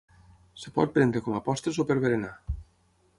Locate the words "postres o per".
1.49-1.99